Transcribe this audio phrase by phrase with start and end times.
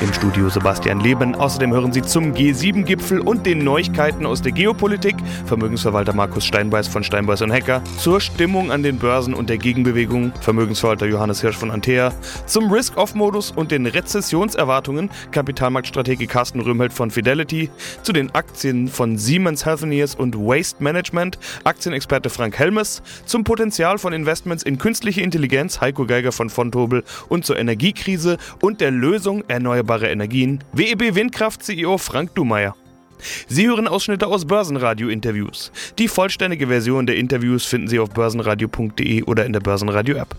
[0.00, 1.34] Im Studio Sebastian Leben.
[1.34, 5.16] Außerdem hören Sie zum G7-Gipfel und den Neuigkeiten aus der Geopolitik.
[5.46, 10.32] Vermögensverwalter Markus Steinbeiß von Steinbeiß und Hacker, zur Stimmung an den Börsen und der Gegenbewegung.
[10.40, 12.12] Vermögensverwalter Johannes Hirsch von Antea,
[12.46, 15.10] zum Risk-Off-Modus und den Rezessionserwartungen.
[15.30, 17.70] Kapitalmarktstratege Carsten Röhmheld von Fidelity,
[18.02, 24.12] zu den Aktien von Siemens Healthineers und Waste Management, Aktienexperte Frank Helmes, zum Potenzial von
[24.12, 25.80] Investments in künstliche Intelligenz.
[25.80, 31.98] Heiko Geiger von Fontobel und zur Energiekrise und der Lösung erneuerbare Energien, WEB Windkraft CEO
[31.98, 32.76] Frank Dumeyer.
[33.48, 35.72] Sie hören Ausschnitte aus Börsenradio-Interviews.
[35.98, 40.36] Die vollständige Version der Interviews finden Sie auf börsenradio.de oder in der Börsenradio-App.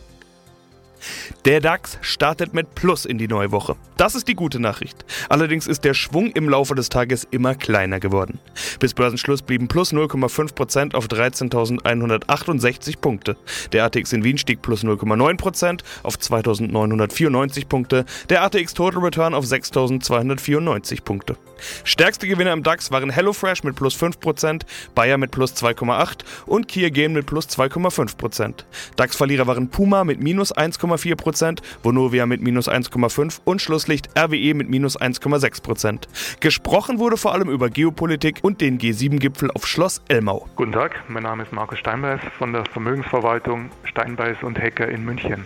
[1.46, 3.76] Der DAX startet mit Plus in die neue Woche.
[3.98, 5.06] Das ist die gute Nachricht.
[5.30, 8.40] Allerdings ist der Schwung im Laufe des Tages immer kleiner geworden.
[8.80, 13.38] Bis Börsenschluss blieben plus 0,5% auf 13.168 Punkte.
[13.72, 18.06] Der ATX in Wien stieg plus 0,9% auf 2.994 Punkte.
[18.30, 21.36] Der ATX Total Return auf 6.294 Punkte.
[21.84, 24.62] Stärkste Gewinner im DAX waren HelloFresh mit plus 5%,
[24.96, 28.64] Bayer mit plus 2,8% und Kia Game mit plus 2,5%.
[28.96, 30.52] DAX-Verlierer waren Puma mit minus
[30.90, 36.08] 1,4%, Vonovia mit minus 1,5% und Schlusslicht RWE mit minus 1,6%.
[36.40, 40.48] Gesprochen wurde vor allem über Geopolitik und den G7-Gipfel auf Schloss Elmau.
[40.56, 45.46] Guten Tag, mein Name ist Markus Steinbeiß von der Vermögensverwaltung Steinbeiß und Hecker in München.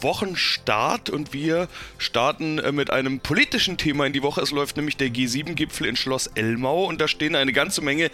[0.00, 1.68] Wochenstart und wir
[1.98, 4.40] starten äh, mit einem politischen Thema in die Woche.
[4.40, 8.10] Es läuft nämlich der G7-Gipfel in Schloss Elmau und da stehen eine ganze Menge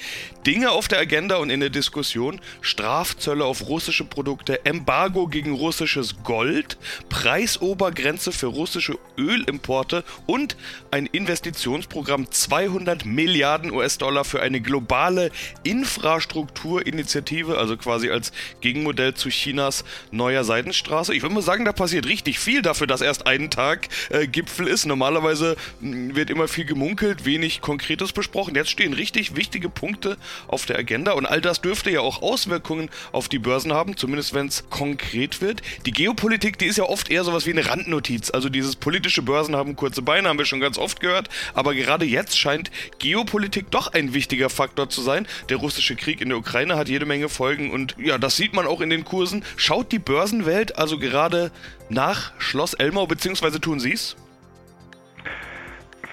[0.46, 2.41] Dinge auf der Agenda und in der Diskussion.
[2.60, 10.56] Strafzölle auf russische Produkte, Embargo gegen russisches Gold, Preisobergrenze für russische Ölimporte und
[10.91, 15.30] ein Investitionsprogramm 200 Milliarden US-Dollar für eine globale
[15.62, 21.14] Infrastrukturinitiative, also quasi als Gegenmodell zu Chinas neuer Seidenstraße.
[21.14, 24.26] Ich würde mal sagen, sagen, da passiert richtig viel dafür, dass erst ein Tag äh,
[24.26, 24.87] Gipfel ist.
[24.87, 28.54] Normalerweise hm, wird immer viel gemunkelt, wenig Konkretes besprochen.
[28.54, 30.16] Jetzt stehen richtig wichtige Punkte
[30.48, 34.32] auf der Agenda und all das dürfte ja auch Auswirkungen auf die Börsen haben, zumindest
[34.32, 35.60] wenn es konkret wird.
[35.84, 38.31] Die Geopolitik, die ist ja oft eher sowas wie eine Randnotiz.
[38.31, 41.28] Also dieses politische Börsen haben kurze Beine, haben wir schon ganz oft gehört.
[41.53, 45.27] Aber gerade jetzt scheint Geopolitik doch ein wichtiger Faktor zu sein.
[45.50, 48.66] Der russische Krieg in der Ukraine hat jede Menge Folgen und ja, das sieht man
[48.66, 49.44] auch in den Kursen.
[49.56, 51.50] Schaut die Börsenwelt also gerade
[51.88, 54.16] nach Schloss Elmau, beziehungsweise tun Sie es?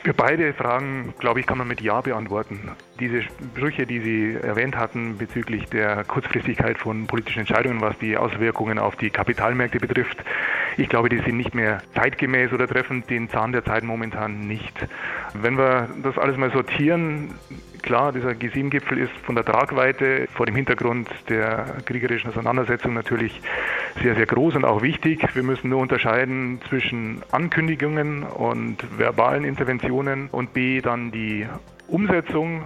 [0.03, 2.72] Für beide Fragen, glaube ich, kann man mit Ja beantworten.
[2.98, 8.80] Diese Sprüche, die Sie erwähnt hatten bezüglich der Kurzfristigkeit von politischen Entscheidungen, was die Auswirkungen
[8.80, 10.18] auf die Kapitalmärkte betrifft,
[10.78, 14.74] ich glaube, die sind nicht mehr zeitgemäß oder treffen den Zahn der Zeit momentan nicht.
[15.34, 17.34] Wenn wir das alles mal sortieren,
[17.82, 23.42] klar, dieser G7-Gipfel ist von der Tragweite vor dem Hintergrund der kriegerischen Auseinandersetzung natürlich
[24.02, 25.24] sehr, sehr groß und auch wichtig.
[25.34, 31.48] Wir müssen nur unterscheiden zwischen Ankündigungen und verbalen Interventionen und B dann die
[31.88, 32.64] Umsetzung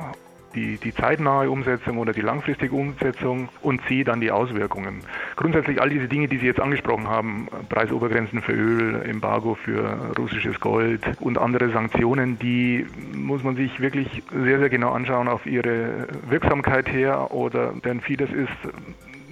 [0.56, 5.02] die, die zeitnahe Umsetzung oder die langfristige Umsetzung und C dann die Auswirkungen.
[5.36, 10.60] Grundsätzlich all diese Dinge, die Sie jetzt angesprochen haben, Preisobergrenzen für Öl, Embargo für russisches
[10.60, 16.08] Gold und andere Sanktionen, die muss man sich wirklich sehr, sehr genau anschauen auf ihre
[16.30, 18.50] Wirksamkeit her oder denn vieles ist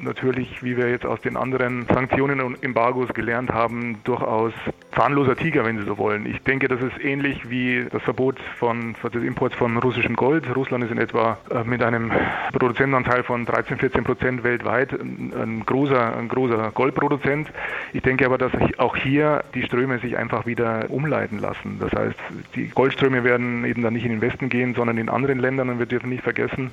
[0.04, 4.54] natürlich, wie wir jetzt aus den anderen Sanktionen und Embargos gelernt haben, durchaus
[4.96, 6.26] zahnloser Tiger, wenn Sie so wollen.
[6.26, 10.54] Ich denke, das ist ähnlich wie das Verbot von, des Imports von russischem Gold.
[10.56, 12.12] Russland ist in etwa äh, mit einem
[12.52, 17.50] Produzentenanteil von 13, 14 Prozent weltweit ein, großer, ein großer Goldproduzent.
[17.94, 21.78] Ich denke aber, dass auch hier die Ströme sich einfach wieder umleiten lassen.
[21.80, 22.20] Das heißt,
[22.56, 25.70] die Goldströme werden eben dann nicht in den Westen gehen, sondern in anderen Ländern.
[25.70, 26.72] Und wir dürfen nicht vergessen,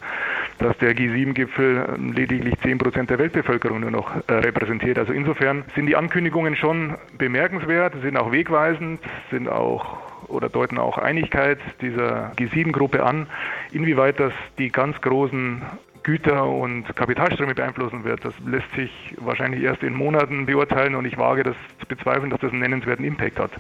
[0.59, 4.99] dass der G7-Gipfel lediglich 10 Prozent der Weltbevölkerung nur noch äh, repräsentiert.
[4.99, 9.01] Also insofern sind die Ankündigungen schon bemerkenswert, sind auch wegweisend,
[9.31, 9.99] sind auch
[10.29, 13.27] oder deuten auch Einigkeit dieser G7-Gruppe an.
[13.73, 15.63] Inwieweit das die ganz großen
[16.03, 21.19] Güter- und Kapitalströme beeinflussen wird, das lässt sich wahrscheinlich erst in Monaten beurteilen und ich
[21.19, 23.51] wage das zu bezweifeln, dass das einen nennenswerten Impact hat.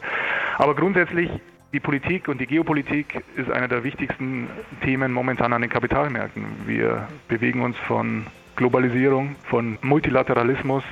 [0.56, 1.28] Aber grundsätzlich
[1.72, 4.48] die Politik und die Geopolitik ist einer der wichtigsten
[4.82, 6.44] Themen momentan an den Kapitalmärkten.
[6.66, 8.26] Wir bewegen uns von
[8.56, 10.84] Globalisierung, von Multilateralismus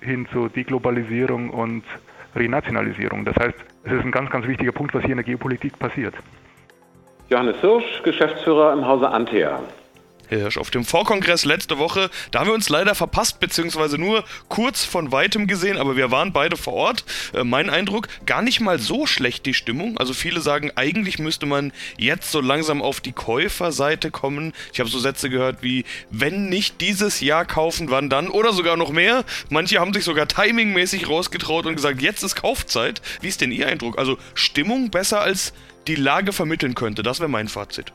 [0.00, 1.84] hin zu Deglobalisierung und
[2.34, 3.24] Renationalisierung.
[3.24, 6.14] Das heißt, es ist ein ganz, ganz wichtiger Punkt, was hier in der Geopolitik passiert.
[7.28, 9.60] Johannes Hirsch, Geschäftsführer im Hause Antea.
[10.28, 14.84] Hirsch, auf dem Vorkongress letzte Woche, da haben wir uns leider verpasst, beziehungsweise nur kurz
[14.84, 17.04] von weitem gesehen, aber wir waren beide vor Ort.
[17.32, 19.98] Äh, mein Eindruck, gar nicht mal so schlecht die Stimmung.
[19.98, 24.52] Also viele sagen, eigentlich müsste man jetzt so langsam auf die Käuferseite kommen.
[24.72, 28.28] Ich habe so Sätze gehört wie, wenn nicht dieses Jahr kaufen, wann dann?
[28.28, 29.24] Oder sogar noch mehr.
[29.48, 33.00] Manche haben sich sogar timingmäßig rausgetraut und gesagt, jetzt ist Kaufzeit.
[33.20, 33.98] Wie ist denn Ihr Eindruck?
[33.98, 35.52] Also Stimmung besser als
[35.86, 37.02] die Lage vermitteln könnte.
[37.02, 37.92] Das wäre mein Fazit.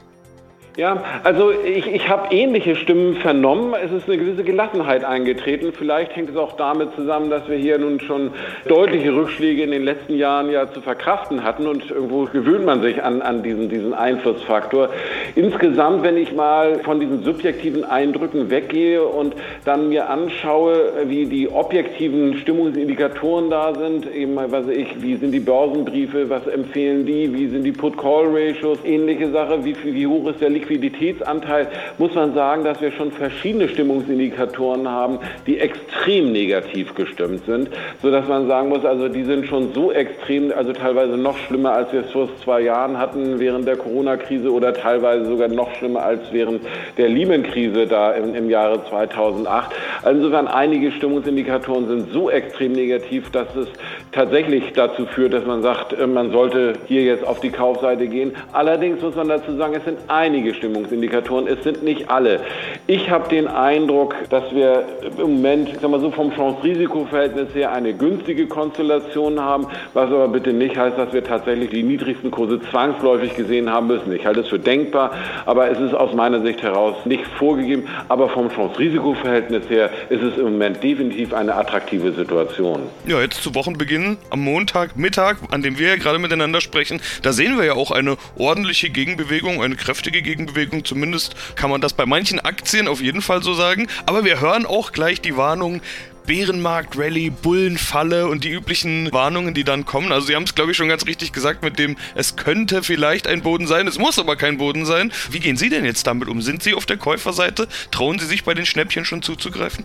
[0.78, 3.74] Ja, also ich, ich habe ähnliche Stimmen vernommen.
[3.74, 5.74] Es ist eine gewisse Gelassenheit eingetreten.
[5.78, 8.32] Vielleicht hängt es auch damit zusammen, dass wir hier nun schon
[8.70, 13.04] deutliche Rückschläge in den letzten Jahren ja zu verkraften hatten und irgendwo gewöhnt man sich
[13.04, 14.90] an, an diesen, diesen Einflussfaktor.
[15.36, 19.36] Insgesamt, wenn ich mal von diesen subjektiven Eindrücken weggehe und
[19.66, 25.42] dann mir anschaue, wie die objektiven Stimmungsindikatoren da sind, eben, was ich, wie sind die
[25.42, 30.61] Börsenbriefe, was empfehlen die, wie sind die Put-Call-Ratios, ähnliche Sache, wie, wie hoch ist der
[30.62, 31.68] Liquiditätsanteil
[31.98, 37.70] muss man sagen, dass wir schon verschiedene Stimmungsindikatoren haben, die extrem negativ gestimmt sind,
[38.02, 41.92] sodass man sagen muss, also die sind schon so extrem, also teilweise noch schlimmer, als
[41.92, 46.22] wir es vor zwei Jahren hatten während der Corona-Krise oder teilweise sogar noch schlimmer als
[46.32, 46.62] während
[46.98, 49.72] der Lehman-Krise da im, im Jahre 2008.
[50.10, 53.68] Insofern einige Stimmungsindikatoren sind so extrem negativ, dass es
[54.12, 58.34] tatsächlich dazu führt, dass man sagt, äh, man sollte hier jetzt auf die Kaufseite gehen.
[58.52, 62.42] Allerdings muss man dazu sagen, es sind einige Stimmungsindikatoren, es sind nicht alle.
[62.88, 64.84] Ich habe den Eindruck, dass wir
[65.18, 70.28] im Moment, ich sag mal so vom Chance-Risiko-Verhältnis her eine günstige Konstellation haben, was aber
[70.28, 74.12] bitte nicht heißt, dass wir tatsächlich die niedrigsten Kurse zwangsläufig gesehen haben müssen.
[74.14, 75.12] Ich halte es für denkbar,
[75.46, 77.88] aber es ist aus meiner Sicht heraus nicht vorgegeben.
[78.10, 82.82] Aber vom Chance-Risiko-Verhältnis her ist es im Moment definitiv eine attraktive Situation.
[83.08, 87.32] Ja, jetzt zu Wochenbeginn am Montag, Mittag, an dem wir ja gerade miteinander sprechen, da
[87.32, 90.86] sehen wir ja auch eine ordentliche Gegenbewegung, eine kräftige Gegenbewegung Gegenbewegung.
[90.86, 93.88] Zumindest kann man das bei manchen Aktien auf jeden Fall so sagen.
[94.06, 95.82] Aber wir hören auch gleich die Warnung,
[96.26, 100.12] Bärenmarkt, Rallye, Bullenfalle und die üblichen Warnungen, die dann kommen.
[100.12, 103.28] Also Sie haben es, glaube ich, schon ganz richtig gesagt mit dem, es könnte vielleicht
[103.28, 105.12] ein Boden sein, es muss aber kein Boden sein.
[105.32, 106.42] Wie gehen Sie denn jetzt damit um?
[106.42, 107.68] Sind Sie auf der Käuferseite?
[107.90, 109.84] Trauen Sie sich bei den Schnäppchen schon zuzugreifen?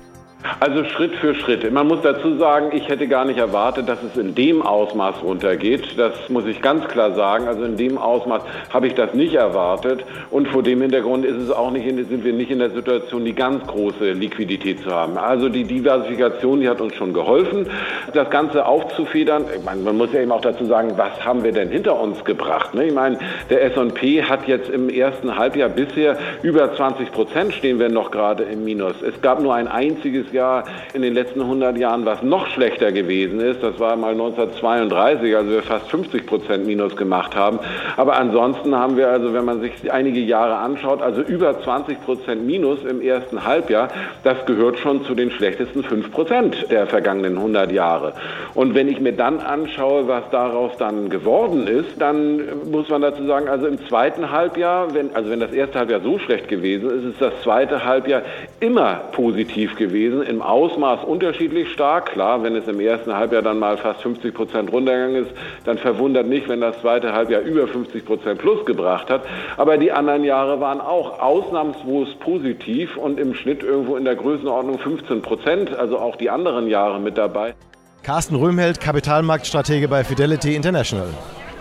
[0.60, 1.70] Also Schritt für Schritt.
[1.72, 5.98] Man muss dazu sagen, ich hätte gar nicht erwartet, dass es in dem Ausmaß runtergeht.
[5.98, 7.48] Das muss ich ganz klar sagen.
[7.48, 10.04] Also in dem Ausmaß habe ich das nicht erwartet.
[10.30, 13.34] Und vor dem Hintergrund ist es auch nicht, sind wir nicht in der Situation, die
[13.34, 15.18] ganz große Liquidität zu haben.
[15.18, 17.66] Also die Diversifikation, die hat uns schon geholfen,
[18.14, 19.44] das Ganze aufzufedern.
[19.64, 22.74] Meine, man muss ja eben auch dazu sagen, was haben wir denn hinter uns gebracht?
[22.74, 22.86] Ne?
[22.86, 23.18] Ich meine,
[23.50, 28.44] der S&P hat jetzt im ersten Halbjahr bisher über 20 Prozent stehen wir noch gerade
[28.44, 28.94] im Minus.
[29.02, 33.40] Es gab nur ein einziges Jahr in den letzten 100 Jahren, was noch schlechter gewesen
[33.40, 33.62] ist.
[33.62, 37.58] Das war mal 1932, also wir fast 50 Prozent Minus gemacht haben.
[37.96, 42.46] Aber ansonsten haben wir also, wenn man sich einige Jahre anschaut, also über 20 Prozent
[42.46, 43.88] Minus im ersten Halbjahr.
[44.24, 48.12] Das gehört schon zu den schlechtesten 5 Prozent der vergangenen 100 Jahre.
[48.54, 52.40] Und wenn ich mir dann anschaue, was daraus dann geworden ist, dann
[52.70, 56.18] muss man dazu sagen, also im zweiten Halbjahr, wenn, also wenn das erste Halbjahr so
[56.18, 58.22] schlecht gewesen ist, ist das zweite Halbjahr
[58.60, 62.12] immer positiv gewesen im Ausmaß unterschiedlich stark.
[62.12, 65.30] Klar, wenn es im ersten Halbjahr dann mal fast 50 Prozent runtergegangen ist,
[65.64, 69.22] dann verwundert nicht, wenn das zweite Halbjahr über 50 Prozent plus gebracht hat.
[69.56, 74.78] Aber die anderen Jahre waren auch ausnahmslos positiv und im Schnitt irgendwo in der Größenordnung
[74.78, 77.54] 15 Prozent, also auch die anderen Jahre mit dabei.
[78.02, 81.08] Carsten Röhmheld, Kapitalmarktstratege bei Fidelity International.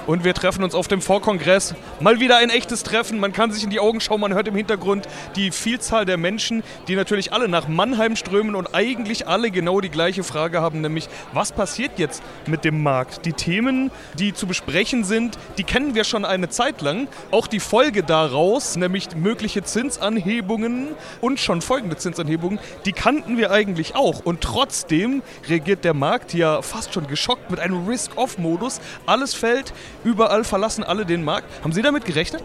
[0.08, 1.74] Und wir treffen uns auf dem Vorkongress.
[2.00, 3.20] Mal wieder ein echtes Treffen.
[3.20, 4.22] Man kann sich in die Augen schauen.
[4.22, 8.76] Man hört im Hintergrund die Vielzahl der Menschen, die natürlich alle nach Mannheim strömen und
[8.76, 13.26] eigentlich alle genau die gleiche Frage haben, nämlich was passiert jetzt mit dem Markt?
[13.26, 17.08] Die Themen, die zu besprechen sind, die kennen wir schon eine Zeit lang.
[17.32, 20.90] Auch die Folge daraus, nämlich mögliche Zinsanhebungen
[21.22, 24.20] und schon folgende Zinsanhebungen, die kannten wir eigentlich auch.
[24.24, 28.80] Und trotzdem reagiert der Markt ja fast schon geschockt mit einem Risk-Off-Modus.
[29.06, 29.74] Alles fällt.
[30.06, 31.48] Überall verlassen alle den Markt.
[31.64, 32.44] Haben Sie damit gerechnet?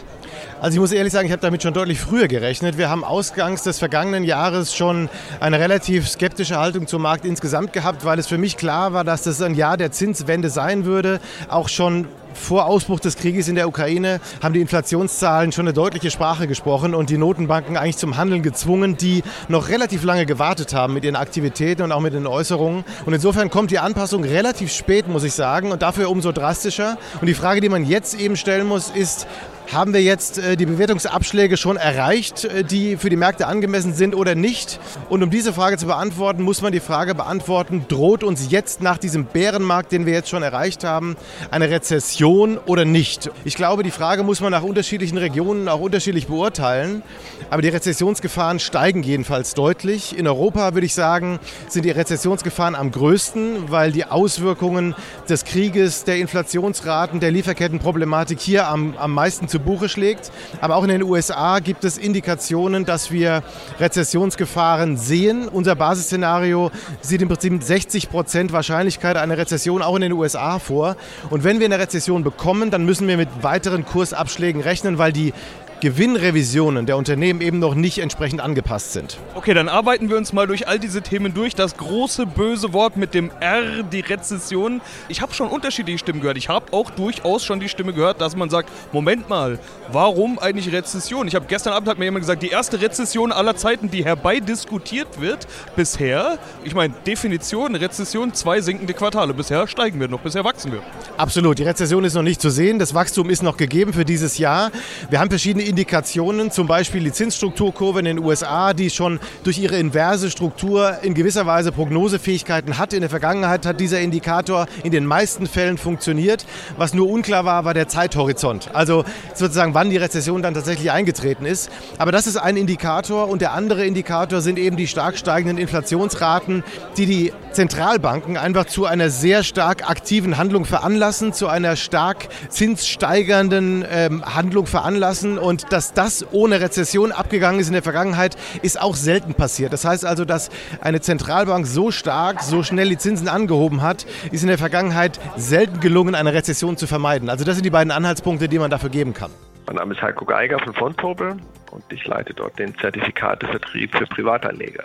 [0.62, 2.78] Also ich muss ehrlich sagen, ich habe damit schon deutlich früher gerechnet.
[2.78, 8.04] Wir haben ausgangs des vergangenen Jahres schon eine relativ skeptische Haltung zum Markt insgesamt gehabt,
[8.06, 11.20] weil es für mich klar war, dass das ein Jahr der Zinswende sein würde.
[11.50, 16.10] Auch schon vor Ausbruch des Krieges in der Ukraine haben die Inflationszahlen schon eine deutliche
[16.10, 20.94] Sprache gesprochen und die Notenbanken eigentlich zum Handeln gezwungen, die noch relativ lange gewartet haben
[20.94, 22.84] mit ihren Aktivitäten und auch mit den Äußerungen.
[23.06, 26.98] Und insofern kommt die Anpassung relativ spät, muss ich sagen, und dafür umso drastischer.
[27.20, 29.26] Und die Frage, die man jetzt eben stellen muss, ist,
[29.72, 34.14] haben wir jetzt äh, die Bewertungsabschläge schon erreicht, äh, die für die Märkte angemessen sind
[34.14, 34.80] oder nicht?
[35.08, 38.98] Und um diese Frage zu beantworten, muss man die Frage beantworten, droht uns jetzt nach
[38.98, 41.16] diesem Bärenmarkt, den wir jetzt schon erreicht haben,
[41.50, 42.58] eine Rezession?
[42.66, 43.30] Oder nicht?
[43.44, 47.02] Ich glaube, die Frage muss man nach unterschiedlichen Regionen auch unterschiedlich beurteilen.
[47.50, 50.18] Aber die Rezessionsgefahren steigen jedenfalls deutlich.
[50.18, 54.94] In Europa würde ich sagen, sind die Rezessionsgefahren am größten, weil die Auswirkungen
[55.28, 60.32] des Krieges, der Inflationsraten, der Lieferkettenproblematik hier am, am meisten zu Buche schlägt.
[60.60, 63.42] Aber auch in den USA gibt es Indikationen, dass wir
[63.78, 65.48] Rezessionsgefahren sehen.
[65.48, 70.96] Unser Basisszenario sieht im Prinzip 60 Prozent Wahrscheinlichkeit einer Rezession auch in den USA vor.
[71.30, 75.32] Und wenn wir eine Rezession bekommen, dann müssen wir mit weiteren Kursabschlägen rechnen, weil die
[75.80, 79.18] Gewinnrevisionen der Unternehmen eben noch nicht entsprechend angepasst sind.
[79.34, 81.54] Okay, dann arbeiten wir uns mal durch all diese Themen durch.
[81.54, 84.82] Das große böse Wort mit dem R, die Rezession.
[85.08, 86.36] Ich habe schon unterschiedliche Stimmen gehört.
[86.36, 89.58] Ich habe auch durchaus schon die Stimme gehört, dass man sagt, Moment mal,
[89.90, 91.26] warum eigentlich Rezession?
[91.26, 95.18] Ich habe gestern Abend hat mir jemand gesagt, die erste Rezession aller Zeiten, die herbeidiskutiert
[95.18, 95.46] wird
[95.76, 96.38] bisher.
[96.62, 99.32] Ich meine, Definition Rezession, zwei sinkende Quartale.
[99.32, 100.82] Bisher steigen wir noch, bisher wachsen wir.
[101.16, 102.78] Absolut, die Rezession ist noch nicht zu sehen.
[102.78, 104.70] Das Wachstum ist noch gegeben für dieses Jahr.
[105.08, 109.76] Wir haben verschiedene Indikationen, zum Beispiel die Zinsstrukturkurve in den USA, die schon durch ihre
[109.76, 112.92] inverse Struktur in gewisser Weise Prognosefähigkeiten hat.
[112.92, 116.44] In der Vergangenheit hat dieser Indikator in den meisten Fällen funktioniert.
[116.76, 118.74] Was nur unklar war, war der Zeithorizont.
[118.74, 121.70] Also sozusagen, wann die Rezession dann tatsächlich eingetreten ist.
[121.98, 126.64] Aber das ist ein Indikator und der andere Indikator sind eben die stark steigenden Inflationsraten,
[126.96, 133.84] die die Zentralbanken einfach zu einer sehr stark aktiven Handlung veranlassen, zu einer stark zinssteigernden
[133.88, 138.80] ähm, Handlung veranlassen und und dass das ohne Rezession abgegangen ist in der Vergangenheit, ist
[138.80, 139.72] auch selten passiert.
[139.72, 140.50] Das heißt also, dass
[140.80, 145.80] eine Zentralbank so stark, so schnell die Zinsen angehoben hat, ist in der Vergangenheit selten
[145.80, 147.28] gelungen, eine Rezession zu vermeiden.
[147.28, 149.30] Also das sind die beiden Anhaltspunkte, die man dafür geben kann.
[149.66, 151.36] Mein Name ist Heiko Geiger von Fontobel
[151.70, 154.84] und ich leite dort den Zertifikatevertrieb für Privatanleger.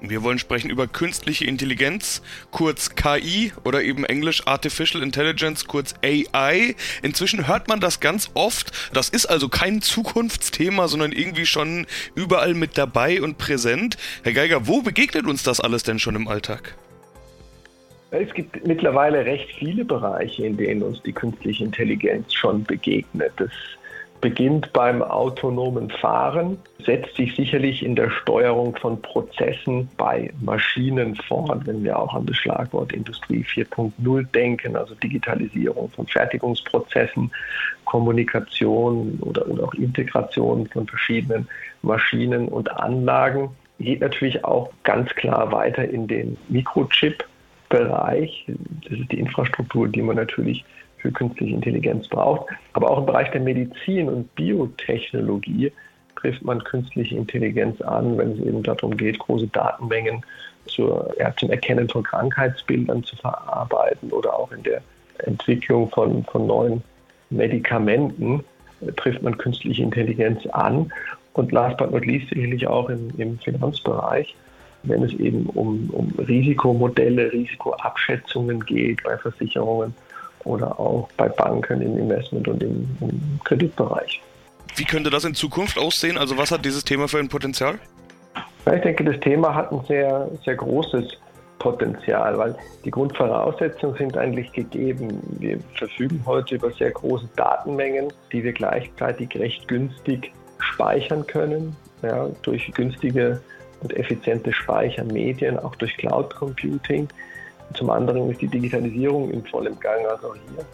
[0.00, 6.76] Wir wollen sprechen über künstliche Intelligenz, kurz KI oder eben englisch Artificial Intelligence, kurz AI.
[7.02, 8.70] Inzwischen hört man das ganz oft.
[8.92, 13.96] Das ist also kein Zukunftsthema, sondern irgendwie schon überall mit dabei und präsent.
[14.22, 16.76] Herr Geiger, wo begegnet uns das alles denn schon im Alltag?
[18.10, 23.32] Es gibt mittlerweile recht viele Bereiche, in denen uns die künstliche Intelligenz schon begegnet.
[23.36, 23.50] Das
[24.20, 31.66] beginnt beim autonomen Fahren, setzt sich sicherlich in der Steuerung von Prozessen bei Maschinen fort,
[31.66, 37.30] wenn wir auch an das Schlagwort Industrie 4.0 denken, also Digitalisierung von Fertigungsprozessen,
[37.84, 41.48] Kommunikation oder, oder auch Integration von verschiedenen
[41.82, 43.50] Maschinen und Anlagen.
[43.78, 48.46] Geht natürlich auch ganz klar weiter in den Mikrochip-Bereich.
[48.88, 50.64] Das ist die Infrastruktur, die man natürlich
[50.98, 52.46] für künstliche Intelligenz braucht.
[52.72, 55.72] Aber auch im Bereich der Medizin und Biotechnologie
[56.16, 60.22] trifft man künstliche Intelligenz an, wenn es eben darum geht, große Datenmengen
[60.66, 64.82] zur, ja, zum Erkennen von Krankheitsbildern zu verarbeiten oder auch in der
[65.18, 66.82] Entwicklung von, von neuen
[67.30, 68.44] Medikamenten
[68.80, 70.92] äh, trifft man künstliche Intelligenz an.
[71.34, 74.34] Und last but not least sicherlich auch im, im Finanzbereich,
[74.82, 79.94] wenn es eben um, um Risikomodelle, Risikoabschätzungen geht bei Versicherungen
[80.44, 84.20] oder auch bei Banken im Investment- und im, im Kreditbereich.
[84.76, 86.18] Wie könnte das in Zukunft aussehen?
[86.18, 87.78] Also was hat dieses Thema für ein Potenzial?
[88.66, 91.18] Ja, ich denke, das Thema hat ein sehr, sehr großes
[91.58, 92.54] Potenzial, weil
[92.84, 95.20] die Grundvoraussetzungen sind eigentlich gegeben.
[95.38, 102.28] Wir verfügen heute über sehr große Datenmengen, die wir gleichzeitig recht günstig speichern können, ja,
[102.42, 103.40] durch günstige
[103.80, 107.08] und effiziente Speichermedien, auch durch Cloud Computing.
[107.74, 110.64] Zum anderen ist die Digitalisierung in vollem Gang, also hier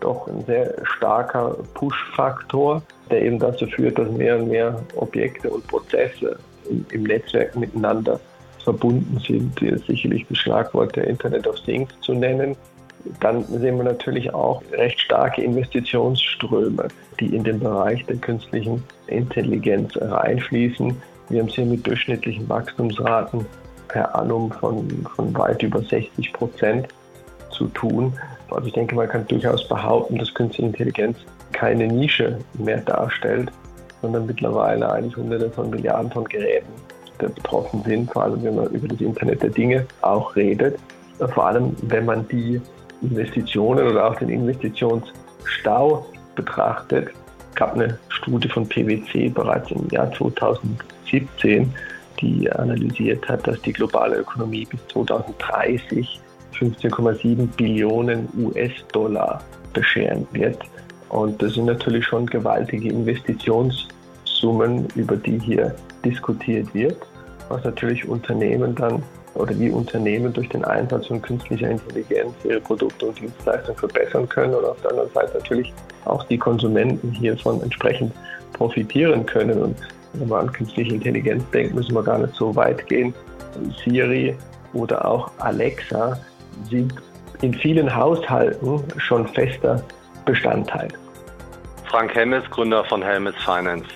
[0.00, 5.66] doch ein sehr starker Push-Faktor, der eben dazu führt, dass mehr und mehr Objekte und
[5.66, 6.38] Prozesse
[6.90, 8.20] im Netzwerk miteinander
[8.62, 9.58] verbunden sind.
[9.58, 12.56] Hier ist sicherlich das Schlagwort der Internet of Things zu nennen.
[13.20, 16.88] Dann sehen wir natürlich auch recht starke Investitionsströme,
[17.20, 20.94] die in den Bereich der künstlichen Intelligenz reinfließen.
[21.28, 23.46] Wir haben es hier mit durchschnittlichen Wachstumsraten
[23.88, 26.88] per annum von, von weit über 60 Prozent
[27.50, 28.12] zu tun.
[28.50, 31.18] Also ich denke, man kann durchaus behaupten, dass Künstliche Intelligenz
[31.52, 33.50] keine Nische mehr darstellt,
[34.00, 36.72] sondern mittlerweile eigentlich hunderte von Milliarden von Geräten
[37.18, 40.78] betroffen sind, vor allem wenn man über das Internet der Dinge auch redet.
[41.18, 42.60] Vor allem, wenn man die
[43.02, 47.08] Investitionen oder auch den Investitionsstau betrachtet.
[47.50, 51.72] Es gab eine Studie von PwC bereits im Jahr 2017,
[52.20, 56.20] die analysiert hat, dass die globale Ökonomie bis 2030
[56.58, 60.58] 15,7 Billionen US-Dollar bescheren wird.
[61.08, 66.96] Und das sind natürlich schon gewaltige Investitionssummen, über die hier diskutiert wird,
[67.48, 69.02] was natürlich Unternehmen dann
[69.34, 74.54] oder wie Unternehmen durch den Einsatz von künstlicher Intelligenz ihre Produkte und Dienstleistungen verbessern können
[74.54, 75.72] und auf der anderen Seite natürlich
[76.06, 78.12] auch die Konsumenten hiervon entsprechend
[78.54, 79.62] profitieren können.
[79.62, 79.76] Und
[80.20, 83.14] wenn man an künstliche Intelligenz denkt, müssen wir gar nicht so weit gehen.
[83.84, 84.36] Siri
[84.72, 86.18] oder auch Alexa
[86.68, 86.92] sind
[87.42, 89.82] in vielen Haushalten schon fester
[90.24, 90.88] Bestandteil.
[91.84, 93.86] Frank Helmes, Gründer von Helmes Finance.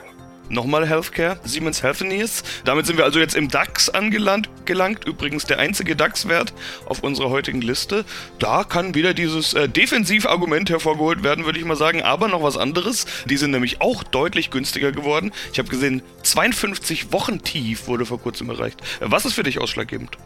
[0.53, 2.45] Nochmal Healthcare, Siemens Healthineers.
[2.67, 5.07] Damit sind wir also jetzt im DAX angelangt, gelangt.
[5.07, 6.53] Übrigens der einzige DAX-Wert
[6.85, 8.05] auf unserer heutigen Liste.
[8.39, 12.03] Da kann wieder dieses äh, Defensivargument hervorgeholt werden, würde ich mal sagen.
[12.03, 13.07] Aber noch was anderes.
[13.25, 15.33] Die sind nämlich auch deutlich günstiger geworden.
[15.55, 18.83] Ich habe gesehen, 52 Wochen tief wurde vor kurzem erreicht.
[19.01, 20.19] Was ist für dich ausschlaggebend?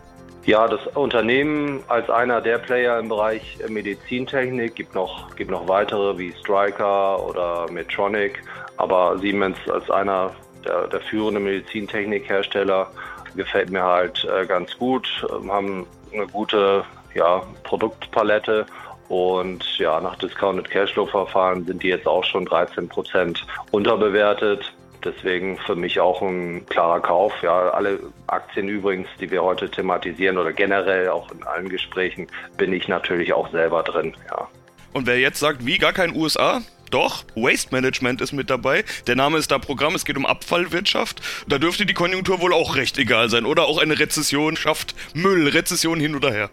[0.47, 4.77] Ja, das Unternehmen als einer der Player im Bereich Medizintechnik.
[4.77, 8.41] Gibt noch, gibt noch weitere wie Stryker oder Medtronic.
[8.77, 10.31] Aber Siemens als einer
[10.65, 12.89] der, der führenden Medizintechnikhersteller
[13.35, 16.85] gefällt mir halt äh, ganz gut, ähm, haben eine gute
[17.15, 18.67] ja, Produktpalette.
[19.09, 24.73] Und ja, nach Discounted Cashflow-Verfahren sind die jetzt auch schon 13 Prozent unterbewertet.
[25.07, 27.33] Deswegen für mich auch ein klarer Kauf.
[27.43, 32.73] Ja, alle Aktien übrigens, die wir heute thematisieren oder generell auch in allen Gesprächen, bin
[32.73, 34.17] ich natürlich auch selber drin.
[34.29, 34.49] Ja.
[34.93, 36.61] Und wer jetzt sagt, wie gar kein USA,
[36.91, 38.85] doch, Waste Management ist mit dabei.
[39.07, 41.21] Der Name ist da Programm, es geht um Abfallwirtschaft.
[41.47, 43.47] Da dürfte die Konjunktur wohl auch recht egal sein.
[43.47, 46.51] Oder auch eine Rezession schafft Müll, Rezession hin oder her.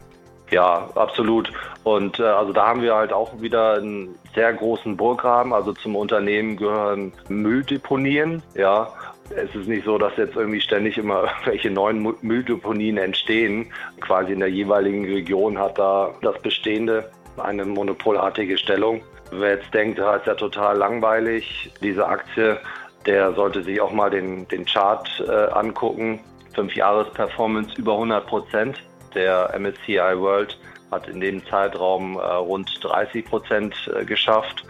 [0.53, 1.51] Ja, absolut.
[1.83, 5.51] Und äh, also da haben wir halt auch wieder einen sehr großen Burggraben.
[5.51, 8.88] Also zum Unternehmen gehören Mülldeponien, ja.
[9.36, 13.72] Es ist nicht so, dass jetzt irgendwie ständig immer welche neuen Mülldeponien entstehen.
[14.00, 19.01] Quasi in der jeweiligen Region hat da das Bestehende eine monopolartige Stellung.
[19.31, 22.60] Wer jetzt denkt, das ist ja total langweilig, diese Aktie,
[23.07, 26.19] der sollte sich auch mal den, den Chart äh, angucken.
[26.53, 28.83] Fünf Jahres Performance über 100 Prozent.
[29.15, 30.58] Der MSCI World
[30.91, 34.63] hat in dem Zeitraum äh, rund 30 Prozent äh, geschafft.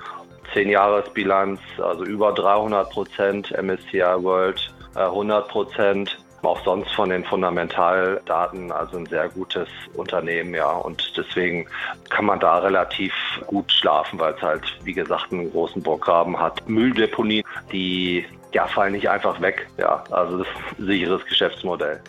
[0.53, 3.51] Zehn Jahresbilanz, also über 300 Prozent.
[3.51, 10.53] MSCI World 100 äh, Prozent auch sonst von den Fundamentaldaten also ein sehr gutes Unternehmen,
[10.53, 10.71] ja.
[10.71, 11.67] Und deswegen
[12.09, 13.13] kann man da relativ
[13.47, 16.67] gut schlafen, weil es halt, wie gesagt, einen großen Burggraben hat.
[16.67, 19.67] Mülldeponie, die ja, fallen nicht einfach weg.
[19.77, 22.01] Ja, also das ist ein sicheres Geschäftsmodell.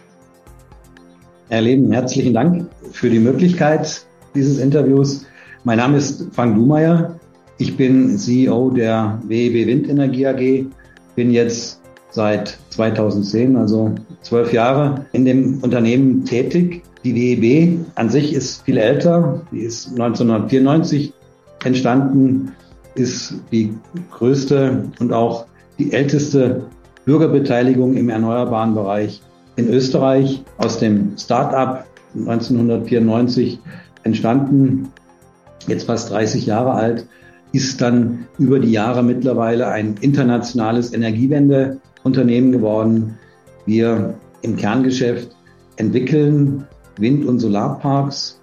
[1.50, 5.26] Herr Leben, herzlichen Dank für die Möglichkeit dieses Interviews.
[5.64, 7.20] Mein Name ist Frank Dumeyer.
[7.58, 10.66] Ich bin CEO der WEB Windenergie AG,
[11.14, 16.82] bin jetzt seit 2010, also zwölf Jahre, in dem Unternehmen tätig.
[17.04, 19.42] Die WEB an sich ist viel älter.
[19.52, 21.12] Die ist 1994
[21.62, 22.52] entstanden,
[22.94, 23.74] ist die
[24.12, 25.44] größte und auch
[25.78, 26.62] die älteste
[27.04, 29.20] Bürgerbeteiligung im erneuerbaren Bereich
[29.56, 30.44] in Österreich.
[30.58, 33.58] Aus dem Start-up 1994
[34.02, 34.90] entstanden,
[35.66, 37.06] jetzt fast 30 Jahre alt,
[37.52, 43.18] ist dann über die Jahre mittlerweile ein internationales Energiewende Unternehmen geworden.
[43.64, 45.36] Wir im Kerngeschäft
[45.76, 46.66] entwickeln
[46.98, 48.40] Wind- und Solarparks,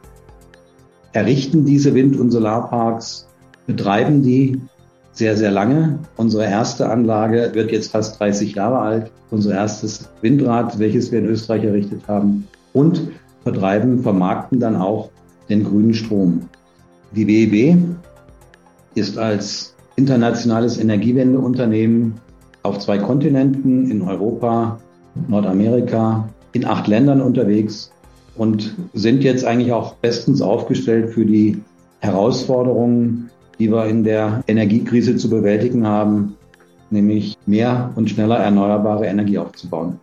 [1.14, 3.28] errichten diese Wind- und Solarparks,
[3.68, 4.62] betreiben die
[5.22, 6.00] sehr, sehr lange.
[6.18, 9.12] Unsere erste Anlage wird jetzt fast 30 Jahre alt.
[9.30, 12.48] Unser erstes Windrad, welches wir in Österreich errichtet haben.
[12.74, 13.04] Und
[13.44, 15.12] vertreiben, vermarkten dann auch
[15.48, 16.50] den grünen Strom.
[17.12, 17.78] Die WEB
[18.96, 22.16] ist als internationales Energiewendeunternehmen
[22.64, 24.80] auf zwei Kontinenten, in Europa,
[25.28, 27.92] Nordamerika, in acht Ländern unterwegs
[28.38, 31.62] und sind jetzt eigentlich auch bestens aufgestellt für die
[32.00, 33.30] Herausforderungen,
[33.62, 36.36] die wir in der Energiekrise zu bewältigen haben,
[36.90, 40.00] nämlich mehr und schneller erneuerbare Energie aufzubauen.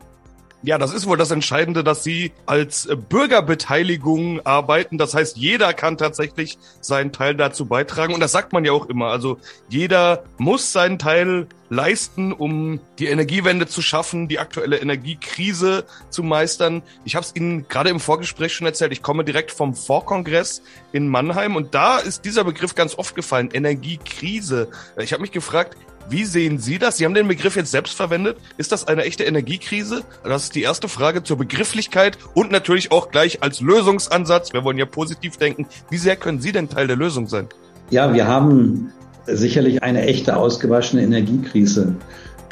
[0.63, 4.99] Ja, das ist wohl das Entscheidende, dass sie als äh, Bürgerbeteiligung arbeiten.
[4.99, 8.13] Das heißt, jeder kann tatsächlich seinen Teil dazu beitragen.
[8.13, 9.07] Und das sagt man ja auch immer.
[9.07, 16.25] Also jeder muss seinen Teil leisten, um die Energiewende zu schaffen, die aktuelle Energiekrise zu
[16.25, 16.83] meistern.
[17.05, 18.91] Ich habe es Ihnen gerade im Vorgespräch schon erzählt.
[18.91, 23.51] Ich komme direkt vom Vorkongress in Mannheim und da ist dieser Begriff ganz oft gefallen,
[23.53, 24.71] Energiekrise.
[24.97, 25.77] Ich habe mich gefragt,
[26.11, 26.97] wie sehen Sie das?
[26.97, 28.39] Sie haben den Begriff jetzt selbst verwendet.
[28.57, 30.03] Ist das eine echte Energiekrise?
[30.25, 34.53] Das ist die erste Frage zur Begrifflichkeit und natürlich auch gleich als Lösungsansatz.
[34.53, 35.67] Wir wollen ja positiv denken.
[35.91, 37.49] Wie sehr können Sie denn Teil der Lösung sein?
[37.91, 38.93] Ja, wir haben
[39.27, 41.95] sicherlich eine echte ausgewaschene Energiekrise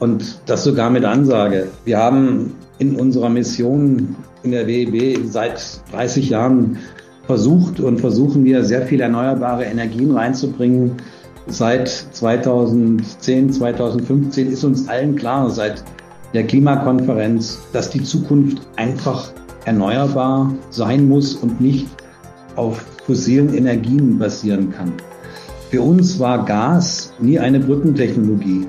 [0.01, 1.69] und das sogar mit Ansage.
[1.85, 6.79] Wir haben in unserer Mission in der WEB seit 30 Jahren
[7.27, 10.97] versucht und versuchen wir sehr viel erneuerbare Energien reinzubringen
[11.47, 15.83] seit 2010, 2015 ist uns allen klar, seit
[16.35, 19.33] der Klimakonferenz, dass die Zukunft einfach
[19.65, 21.87] erneuerbar sein muss und nicht
[22.57, 24.93] auf fossilen Energien basieren kann.
[25.71, 28.67] Für uns war Gas nie eine Brückentechnologie,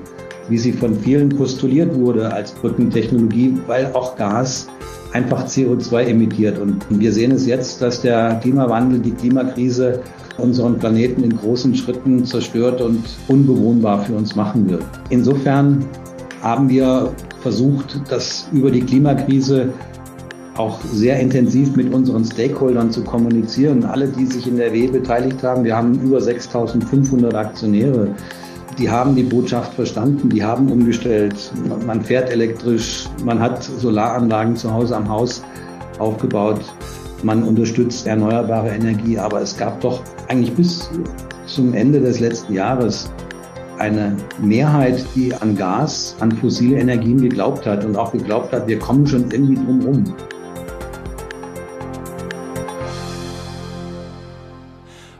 [0.48, 4.68] wie sie von vielen postuliert wurde als Brückentechnologie, weil auch Gas
[5.12, 6.58] einfach CO2 emittiert.
[6.58, 10.00] Und wir sehen es jetzt, dass der Klimawandel, die Klimakrise
[10.36, 14.84] unseren Planeten in großen Schritten zerstört und unbewohnbar für uns machen wird.
[15.10, 15.84] Insofern
[16.42, 19.72] haben wir versucht, das über die Klimakrise
[20.56, 23.84] auch sehr intensiv mit unseren Stakeholdern zu kommunizieren.
[23.84, 28.08] Alle, die sich in der WE beteiligt haben, wir haben über 6500 Aktionäre,
[28.78, 31.52] die haben die Botschaft verstanden, die haben umgestellt.
[31.84, 35.42] Man fährt elektrisch, man hat Solaranlagen zu Hause am Haus
[35.98, 36.60] aufgebaut,
[37.22, 40.88] man unterstützt erneuerbare Energie, aber es gab doch eigentlich bis
[41.46, 43.10] zum Ende des letzten Jahres
[43.78, 48.78] eine Mehrheit, die an Gas, an fossile Energien geglaubt hat und auch geglaubt hat, wir
[48.78, 50.04] kommen schon irgendwie drum rum.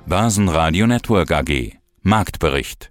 [0.07, 2.91] Börsenradio Network AG Marktbericht